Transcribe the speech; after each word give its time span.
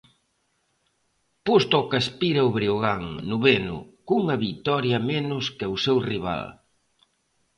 Posto 1.47 1.73
ao 1.77 1.87
que 1.89 1.97
aspira 2.03 2.47
o 2.49 2.53
Breogán, 2.57 3.05
noveno, 3.29 3.77
cunha 4.07 4.35
vitoria 4.45 4.97
menos 5.11 5.45
que 5.57 5.67
o 5.73 5.77
seu 5.85 5.97
rival. 6.09 6.45